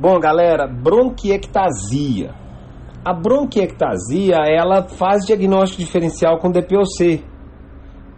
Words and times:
Bom, 0.00 0.18
galera, 0.18 0.66
bronquiectasia. 0.66 2.34
A 3.04 3.12
bronquiectasia, 3.12 4.36
ela 4.46 4.88
faz 4.88 5.26
diagnóstico 5.26 5.82
diferencial 5.82 6.38
com 6.38 6.50
DPOC. 6.50 7.22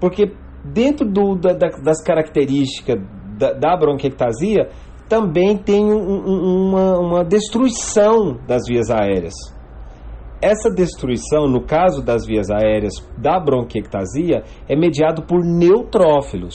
Porque 0.00 0.32
dentro 0.64 1.04
do, 1.04 1.34
da, 1.34 1.54
das 1.54 2.00
características 2.04 3.00
da, 3.36 3.52
da 3.54 3.76
bronquiectasia, 3.76 4.68
também 5.08 5.58
tem 5.58 5.84
um, 5.92 6.68
uma, 6.68 6.98
uma 7.00 7.24
destruição 7.24 8.38
das 8.46 8.62
vias 8.68 8.88
aéreas. 8.88 9.34
Essa 10.40 10.70
destruição, 10.70 11.48
no 11.48 11.66
caso 11.66 12.00
das 12.00 12.24
vias 12.24 12.48
aéreas 12.48 12.94
da 13.18 13.40
bronquiectasia, 13.40 14.44
é 14.68 14.76
mediado 14.76 15.22
por 15.22 15.44
neutrófilos. 15.44 16.54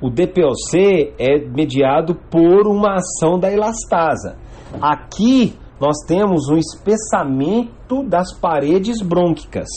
O 0.00 0.10
DPOC 0.10 1.14
é 1.18 1.38
mediado 1.40 2.14
por 2.14 2.68
uma 2.68 2.94
ação 2.94 3.38
da 3.38 3.52
elastase. 3.52 4.32
Aqui 4.80 5.54
nós 5.80 5.96
temos 6.06 6.48
um 6.48 6.56
espessamento 6.56 8.04
das 8.08 8.32
paredes 8.32 9.02
brônquicas. 9.02 9.68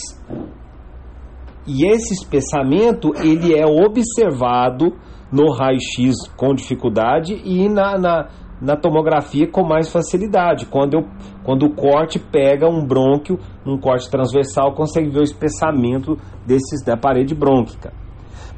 E 1.65 1.87
esse 1.87 2.13
espessamento 2.13 3.13
ele 3.15 3.57
é 3.57 3.65
observado 3.65 4.93
no 5.31 5.51
raio-x 5.51 6.15
com 6.35 6.53
dificuldade 6.53 7.41
e 7.43 7.67
na, 7.67 7.97
na, 7.97 8.29
na, 8.61 8.75
tomografia 8.75 9.49
com 9.49 9.63
mais 9.63 9.89
facilidade. 9.89 10.65
Quando, 10.65 10.95
eu, 10.95 11.05
quando 11.43 11.65
o 11.65 11.73
corte 11.73 12.19
pega 12.19 12.67
um 12.67 12.85
brônquio, 12.85 13.39
um 13.65 13.77
corte 13.77 14.09
transversal, 14.09 14.73
consegue 14.73 15.09
ver 15.09 15.21
o 15.21 15.23
espessamento 15.23 16.17
desses, 16.45 16.83
da 16.83 16.97
parede 16.97 17.33
brônquica. 17.33 18.00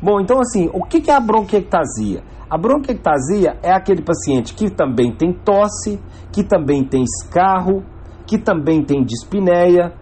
Bom, 0.03 0.19
então 0.19 0.41
assim, 0.41 0.69
o 0.73 0.83
que 0.83 1.09
é 1.09 1.13
a 1.13 1.19
bronquiectasia? 1.21 2.23
A 2.49 2.57
bronquiectasia 2.57 3.57
é 3.63 3.71
aquele 3.71 4.01
paciente 4.01 4.53
que 4.53 4.69
também 4.69 5.15
tem 5.15 5.31
tosse, 5.31 5.97
que 6.29 6.43
também 6.43 6.83
tem 6.83 7.03
escarro, 7.03 7.85
que 8.27 8.37
também 8.37 8.83
tem 8.83 9.01
dispneia. 9.01 9.93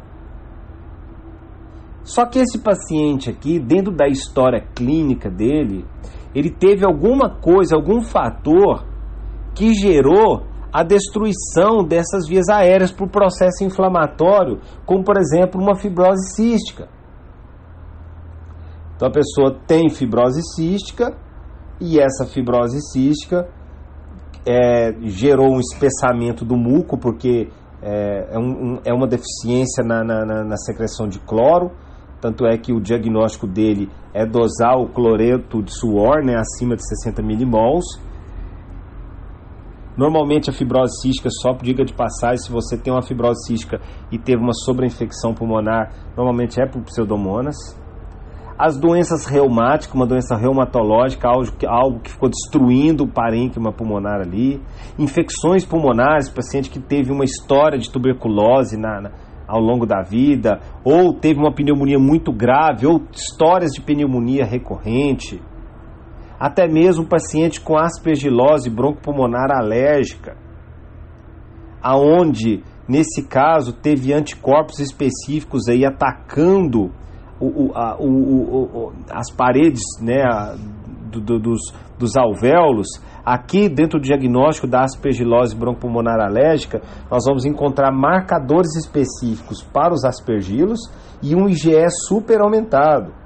Só 2.04 2.26
que 2.26 2.40
esse 2.40 2.58
paciente 2.58 3.30
aqui, 3.30 3.60
dentro 3.60 3.96
da 3.96 4.08
história 4.08 4.66
clínica 4.74 5.30
dele, 5.30 5.86
ele 6.34 6.50
teve 6.50 6.84
alguma 6.84 7.40
coisa, 7.40 7.76
algum 7.76 8.02
fator 8.02 8.84
que 9.54 9.72
gerou 9.72 10.48
a 10.74 10.82
destruição 10.82 11.84
dessas 11.88 12.28
vias 12.28 12.50
aéreas 12.50 12.92
por 12.92 13.08
processo 13.08 13.64
inflamatório, 13.64 14.62
como 14.84 15.04
por 15.04 15.16
exemplo 15.18 15.62
uma 15.62 15.76
fibrose 15.76 16.34
cística. 16.34 16.90
Então 19.02 19.10
a 19.10 19.14
pessoa 19.14 19.58
tem 19.66 19.90
fibrose 19.90 20.40
cística 20.54 21.18
e 21.80 22.00
essa 22.00 22.24
fibrose 22.24 22.80
cística 22.94 23.50
é, 24.46 24.94
gerou 25.02 25.56
um 25.56 25.60
espessamento 25.60 26.46
do 26.46 26.56
muco, 26.56 27.00
porque 27.00 27.50
é, 27.82 28.28
é, 28.32 28.38
um, 28.38 28.80
é 28.86 28.94
uma 28.94 29.08
deficiência 29.08 29.84
na, 29.84 30.04
na, 30.04 30.44
na, 30.44 30.56
secreção 30.56 31.08
de 31.08 31.18
cloro. 31.18 31.72
Tanto 32.22 32.46
é 32.46 32.56
que 32.60 32.72
o 32.72 32.80
diagnóstico 32.80 33.48
dele 33.48 33.90
é 34.14 34.24
dosar 34.24 34.78
o 34.78 34.88
cloreto 34.88 35.64
de 35.64 35.76
suor 35.76 36.24
né, 36.24 36.36
acima 36.36 36.76
de 36.76 36.88
60 36.88 37.24
milimols. 37.24 38.00
Normalmente 39.98 40.52
a 40.52 40.54
fibrose 40.54 41.02
cística, 41.02 41.28
só 41.42 41.54
diga 41.54 41.84
de 41.84 41.96
passagem, 41.96 42.38
se 42.38 42.52
você 42.52 42.78
tem 42.78 42.94
uma 42.94 43.02
fibrose 43.02 43.48
cística 43.48 43.82
e 44.12 44.20
teve 44.20 44.44
uma 44.44 44.54
sobreinfecção 44.54 45.34
pulmonar, 45.34 45.92
normalmente 46.16 46.62
é 46.62 46.68
por 46.68 46.84
pseudomonas. 46.84 47.81
As 48.64 48.78
doenças 48.78 49.26
reumáticas, 49.26 49.96
uma 49.96 50.06
doença 50.06 50.36
reumatológica, 50.36 51.28
algo 51.28 51.52
que, 51.52 51.66
algo 51.66 52.00
que 52.00 52.12
ficou 52.12 52.30
destruindo 52.30 53.06
o 53.06 53.08
parênquima 53.08 53.74
pulmonar 53.74 54.22
ali. 54.22 54.62
Infecções 55.00 55.66
pulmonares, 55.66 56.30
paciente 56.30 56.70
que 56.70 56.80
teve 56.80 57.12
uma 57.12 57.24
história 57.24 57.80
de 57.80 57.90
tuberculose 57.90 58.78
na, 58.78 59.02
na, 59.02 59.12
ao 59.48 59.60
longo 59.60 59.88
da 59.88 60.04
vida, 60.04 60.60
ou 60.84 61.12
teve 61.12 61.40
uma 61.40 61.52
pneumonia 61.52 61.98
muito 61.98 62.32
grave, 62.32 62.86
ou 62.86 63.02
histórias 63.12 63.72
de 63.72 63.82
pneumonia 63.82 64.46
recorrente. 64.46 65.42
Até 66.40 66.68
mesmo 66.68 67.08
paciente 67.08 67.60
com 67.60 67.76
aspergilose 67.76 68.70
bronco-pulmonar 68.70 69.50
alérgica, 69.52 70.38
aonde 71.82 72.62
nesse 72.88 73.28
caso 73.28 73.74
teve 73.74 74.14
anticorpos 74.14 74.78
específicos 74.78 75.68
aí 75.68 75.84
atacando 75.84 76.92
o, 77.46 77.72
a, 77.76 77.98
o, 78.00 78.94
as 79.10 79.32
paredes 79.32 79.82
né, 80.00 80.24
do, 81.12 81.20
do, 81.20 81.40
dos, 81.40 81.62
dos 81.98 82.16
alvéolos, 82.16 82.88
aqui 83.26 83.68
dentro 83.70 84.00
do 84.00 84.04
diagnóstico 84.04 84.68
da 84.68 84.84
aspergilose 84.84 85.56
broncopulmonar 85.56 86.20
alérgica, 86.20 86.82
nós 87.10 87.24
vamos 87.26 87.46
encontrar 87.46 87.92
marcadores 87.92 88.76
específicos 88.76 89.64
para 89.64 89.94
os 89.94 90.04
aspergilos 90.04 90.80
e 91.22 91.36
um 91.36 91.48
IgE 91.48 91.90
super 92.08 92.42
aumentado. 92.42 93.21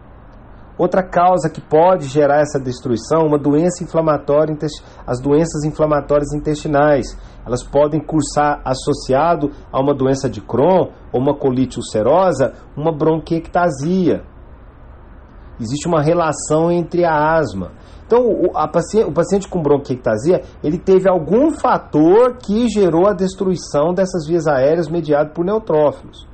Outra 0.78 1.02
causa 1.02 1.50
que 1.50 1.62
pode 1.62 2.08
gerar 2.08 2.42
essa 2.42 2.60
destruição, 2.60 3.26
uma 3.26 3.38
doença 3.38 3.82
inflamatória, 3.82 4.54
as 5.08 5.22
doenças 5.22 5.64
inflamatórias 5.64 6.34
intestinais. 6.34 7.18
Elas 7.46 7.64
podem 7.64 8.02
cursar 8.02 8.62
associado 8.66 9.52
a 9.72 9.80
uma 9.80 9.94
doença 9.94 10.30
de 10.30 10.42
Crohn 10.42 10.90
ou 11.14 11.22
uma 11.22 11.34
colite 11.34 11.78
ulcerosa, 11.78 12.54
uma 12.76 12.92
bronquiectasia. 12.92 14.24
Existe 15.60 15.88
uma 15.88 16.02
relação 16.02 16.70
entre 16.70 17.06
a 17.06 17.38
asma. 17.38 17.72
Então, 18.06 18.20
o, 18.28 18.52
paciente, 18.70 19.10
o 19.10 19.14
paciente 19.14 19.48
com 19.48 19.62
bronquiectasia, 19.62 20.42
ele 20.62 20.78
teve 20.78 21.10
algum 21.10 21.52
fator 21.52 22.38
que 22.38 22.68
gerou 22.68 23.08
a 23.08 23.14
destruição 23.14 23.94
dessas 23.94 24.28
vias 24.28 24.46
aéreas 24.46 24.90
mediado 24.90 25.32
por 25.32 25.46
neutrófilos. 25.46 26.28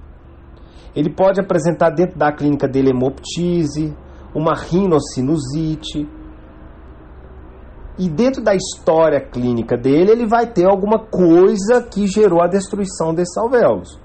Ele 0.95 1.09
pode 1.09 1.39
apresentar 1.39 1.91
dentro 1.91 2.17
da 2.17 2.31
clínica 2.33 2.67
dele 2.67 2.89
hemoptise, 2.89 3.95
uma 4.33 4.55
rinocinusite. 4.55 6.07
E 7.97 8.09
dentro 8.09 8.41
da 8.41 8.55
história 8.55 9.19
clínica 9.19 9.77
dele, 9.77 10.11
ele 10.11 10.25
vai 10.25 10.47
ter 10.47 10.65
alguma 10.65 10.99
coisa 10.99 11.83
que 11.83 12.07
gerou 12.07 12.41
a 12.41 12.47
destruição 12.47 13.13
desses 13.13 13.37
alvéolos. 13.37 13.99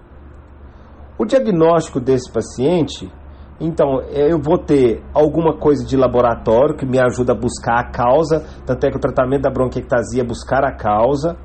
O 1.19 1.25
diagnóstico 1.25 1.99
desse 1.99 2.31
paciente, 2.31 3.11
então, 3.59 4.03
eu 4.11 4.39
vou 4.39 4.59
ter 4.59 5.03
alguma 5.15 5.57
coisa 5.57 5.87
de 5.87 5.97
laboratório 5.97 6.77
que 6.77 6.85
me 6.85 6.99
ajuda 6.99 7.33
a 7.33 7.37
buscar 7.37 7.79
a 7.79 7.91
causa, 7.91 8.45
tanto 8.67 8.85
é 8.85 8.91
que 8.91 8.99
o 8.99 9.01
tratamento 9.01 9.43
da 9.43 9.51
bronquiectasia 9.51 10.23
é 10.23 10.27
buscar 10.27 10.63
a 10.63 10.73
causa. 10.73 11.37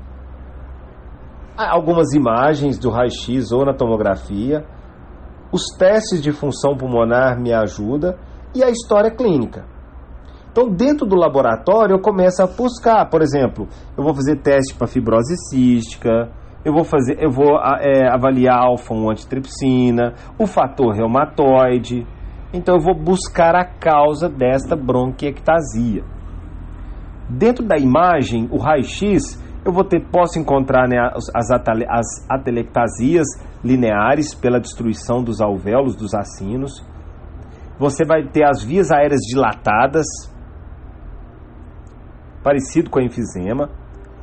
Algumas 1.56 2.12
imagens 2.12 2.78
do 2.78 2.90
raio-x 2.90 3.52
ou 3.52 3.64
na 3.64 3.72
tomografia. 3.72 4.64
Os 5.50 5.62
testes 5.78 6.20
de 6.20 6.32
função 6.32 6.76
pulmonar 6.76 7.40
me 7.40 7.52
ajudam 7.52 8.14
e 8.54 8.62
a 8.62 8.70
história 8.70 9.10
clínica. 9.10 9.64
Então, 10.52 10.68
dentro 10.68 11.06
do 11.06 11.16
laboratório, 11.16 11.94
eu 11.94 12.00
começo 12.00 12.42
a 12.42 12.46
buscar, 12.46 13.08
por 13.08 13.22
exemplo, 13.22 13.66
eu 13.96 14.04
vou 14.04 14.14
fazer 14.14 14.36
teste 14.36 14.74
para 14.74 14.86
fibrose 14.86 15.34
cística, 15.48 16.30
eu 16.62 16.74
vou 16.74 16.84
fazer, 16.84 17.16
eu 17.18 17.30
vou 17.30 17.58
é, 17.80 18.06
avaliar 18.12 18.58
alfa-1 18.58 19.10
antitripsina, 19.10 20.12
o 20.38 20.46
fator 20.46 20.94
reumatoide. 20.94 22.06
Então, 22.52 22.76
eu 22.76 22.82
vou 22.82 22.94
buscar 22.94 23.54
a 23.56 23.64
causa 23.64 24.28
desta 24.28 24.76
bronquiectasia. 24.76 26.04
Dentro 27.30 27.66
da 27.66 27.78
imagem, 27.78 28.46
o 28.52 28.58
raio-x, 28.58 29.42
eu 29.64 29.72
vou 29.72 29.84
ter, 29.84 30.04
posso 30.10 30.38
encontrar 30.38 30.86
né, 30.86 30.98
as, 30.98 31.50
as 31.50 31.50
atelectasias 32.28 33.26
lineares 33.64 34.34
pela 34.34 34.60
destruição 34.60 35.22
dos 35.22 35.40
alvéolos 35.40 35.96
dos 35.96 36.12
acinos 36.12 36.84
você 37.82 38.04
vai 38.04 38.22
ter 38.28 38.44
as 38.44 38.62
vias 38.62 38.92
aéreas 38.92 39.22
dilatadas, 39.22 40.06
parecido 42.40 42.88
com 42.88 43.00
a 43.00 43.02
enfisema. 43.02 43.70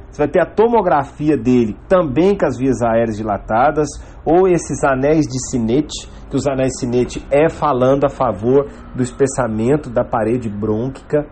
Você 0.10 0.18
vai 0.18 0.30
ter 0.30 0.40
a 0.40 0.46
tomografia 0.46 1.38
dele 1.38 1.78
também 1.90 2.38
com 2.38 2.46
as 2.46 2.58
vias 2.58 2.82
aéreas 2.82 3.18
dilatadas, 3.18 3.90
ou 4.24 4.48
esses 4.48 4.82
anéis 4.82 5.26
de 5.26 5.38
sinete, 5.50 6.10
que 6.30 6.38
os 6.38 6.48
anéis 6.48 6.70
de 6.70 6.80
sinete 6.80 7.28
é 7.30 7.50
falando 7.50 8.06
a 8.06 8.10
favor 8.10 8.70
do 8.96 9.04
espessamento 9.04 9.90
da 9.90 10.06
parede 10.06 10.50
brônquica. 10.50 11.28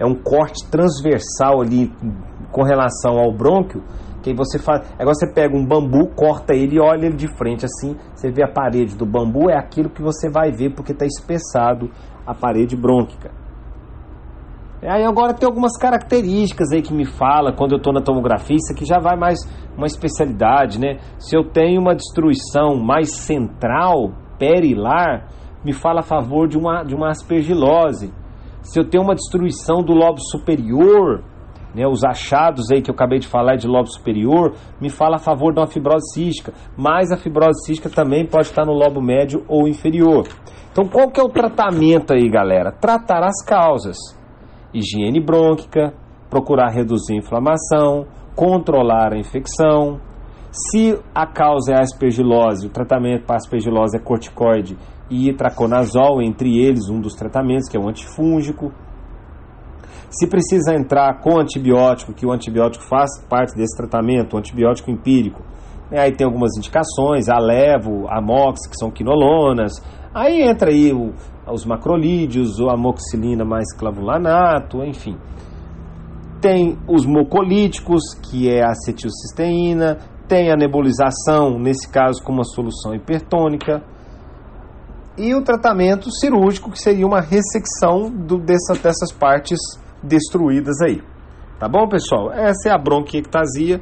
É 0.00 0.04
um 0.04 0.16
corte 0.16 0.68
transversal 0.68 1.60
ali 1.60 1.92
com 2.50 2.64
relação 2.64 3.18
ao 3.18 3.32
brônquio 3.32 3.84
que 4.32 4.38
você 4.38 4.58
faz. 4.58 4.88
Agora 4.98 5.14
você 5.14 5.32
pega 5.32 5.56
um 5.56 5.64
bambu, 5.64 6.08
corta 6.14 6.54
ele 6.54 6.76
e 6.76 6.80
olha 6.80 7.06
ele 7.06 7.16
de 7.16 7.28
frente 7.36 7.64
assim. 7.64 7.96
Você 8.14 8.30
vê 8.30 8.42
a 8.42 8.48
parede 8.48 8.96
do 8.96 9.06
bambu, 9.06 9.50
é 9.50 9.56
aquilo 9.56 9.90
que 9.90 10.02
você 10.02 10.30
vai 10.30 10.50
ver 10.50 10.74
porque 10.74 10.92
está 10.92 11.06
espessado 11.06 11.90
a 12.26 12.34
parede 12.34 12.76
brônquica. 12.76 13.30
Aí 14.82 15.02
agora 15.04 15.34
tem 15.34 15.46
algumas 15.46 15.76
características 15.76 16.70
aí 16.72 16.82
que 16.82 16.94
me 16.94 17.04
fala 17.04 17.52
quando 17.52 17.72
eu 17.72 17.78
estou 17.78 17.92
na 17.92 18.00
tomografia, 18.00 18.56
isso 18.56 18.72
aqui 18.72 18.84
já 18.84 19.00
vai 19.00 19.16
mais 19.16 19.38
uma 19.76 19.86
especialidade, 19.86 20.78
né? 20.78 20.98
Se 21.18 21.36
eu 21.36 21.42
tenho 21.50 21.80
uma 21.80 21.96
destruição 21.96 22.76
mais 22.76 23.12
central, 23.16 24.12
perilar, 24.38 25.26
me 25.64 25.72
fala 25.72 26.00
a 26.00 26.04
favor 26.04 26.46
de 26.46 26.56
uma, 26.56 26.84
de 26.84 26.94
uma 26.94 27.08
aspergilose. 27.08 28.12
Se 28.62 28.78
eu 28.78 28.88
tenho 28.88 29.02
uma 29.02 29.14
destruição 29.14 29.82
do 29.82 29.92
lobo 29.92 30.20
superior, 30.20 31.24
né, 31.74 31.86
os 31.86 32.04
achados 32.04 32.70
aí 32.70 32.82
que 32.82 32.90
eu 32.90 32.94
acabei 32.94 33.18
de 33.18 33.26
falar 33.26 33.56
de 33.56 33.66
lobo 33.66 33.88
superior, 33.88 34.54
me 34.80 34.88
fala 34.88 35.16
a 35.16 35.20
favor 35.20 35.52
de 35.52 35.60
uma 35.60 35.66
fibrose 35.66 36.12
cística, 36.12 36.52
mas 36.76 37.10
a 37.10 37.16
fibrose 37.16 37.64
cística 37.64 37.90
também 37.90 38.26
pode 38.26 38.46
estar 38.46 38.64
no 38.64 38.72
lobo 38.72 39.00
médio 39.00 39.44
ou 39.48 39.68
inferior. 39.68 40.26
Então 40.72 40.86
qual 40.86 41.10
que 41.10 41.20
é 41.20 41.22
o 41.22 41.28
tratamento 41.28 42.12
aí, 42.12 42.28
galera? 42.28 42.72
Tratar 42.72 43.24
as 43.24 43.44
causas. 43.44 43.96
Higiene 44.72 45.20
brônquica, 45.20 45.92
procurar 46.30 46.70
reduzir 46.70 47.14
a 47.14 47.18
inflamação, 47.18 48.06
controlar 48.34 49.12
a 49.12 49.18
infecção. 49.18 50.00
Se 50.50 50.98
a 51.14 51.26
causa 51.26 51.72
é 51.72 51.76
a 51.76 51.80
aspergilose, 51.80 52.66
o 52.66 52.70
tratamento 52.70 53.26
para 53.26 53.36
aspergilose 53.36 53.96
é 53.96 54.00
corticoide 54.00 54.76
e 55.10 55.28
itraconazol, 55.28 56.22
entre 56.22 56.58
eles 56.58 56.88
um 56.88 57.00
dos 57.00 57.14
tratamentos, 57.14 57.68
que 57.68 57.76
é 57.76 57.80
o 57.80 57.88
antifúngico. 57.88 58.72
Se 60.10 60.26
precisa 60.26 60.74
entrar 60.74 61.20
com 61.20 61.38
antibiótico, 61.38 62.14
que 62.14 62.24
o 62.24 62.32
antibiótico 62.32 62.84
faz 62.84 63.10
parte 63.28 63.54
desse 63.54 63.76
tratamento, 63.76 64.34
o 64.34 64.38
antibiótico 64.38 64.90
empírico, 64.90 65.42
né, 65.90 66.00
aí 66.00 66.12
tem 66.12 66.26
algumas 66.26 66.56
indicações, 66.56 67.28
a 67.28 67.38
levo, 67.38 68.06
a 68.08 68.20
mox, 68.20 68.66
que 68.66 68.76
são 68.76 68.90
quinolonas, 68.90 69.72
aí 70.14 70.42
entra 70.42 70.70
aí 70.70 70.92
o, 70.92 71.12
os 71.46 71.64
macrolídeos, 71.64 72.58
a 72.60 72.74
amoxicilina 72.74 73.44
mais 73.44 73.72
clavulanato, 73.74 74.82
enfim. 74.82 75.16
Tem 76.40 76.78
os 76.86 77.04
mucolíticos, 77.04 78.02
que 78.30 78.48
é 78.48 78.62
a 78.62 78.70
acetilcisteína, 78.70 79.98
tem 80.26 80.50
a 80.50 80.56
nebulização, 80.56 81.58
nesse 81.58 81.88
caso 81.90 82.22
com 82.22 82.32
uma 82.32 82.44
solução 82.44 82.94
hipertônica, 82.94 83.82
e 85.16 85.34
o 85.34 85.42
tratamento 85.42 86.10
cirúrgico, 86.12 86.70
que 86.70 86.80
seria 86.80 87.04
uma 87.04 87.20
ressecção 87.20 88.08
do, 88.08 88.38
dessa, 88.38 88.74
dessas 88.74 89.10
partes 89.10 89.58
destruídas 90.02 90.80
aí. 90.80 91.02
Tá 91.58 91.68
bom, 91.68 91.88
pessoal? 91.88 92.32
Essa 92.32 92.68
é 92.68 92.72
a 92.72 92.78
bronquiectasia. 92.78 93.80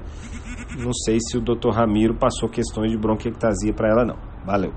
Não 0.78 0.92
sei 0.92 1.18
se 1.20 1.36
o 1.36 1.40
Dr. 1.40 1.70
Ramiro 1.70 2.14
passou 2.14 2.48
questões 2.48 2.90
de 2.90 2.98
bronquiectasia 2.98 3.72
para 3.72 3.88
ela 3.88 4.04
não. 4.04 4.16
Valeu. 4.44 4.72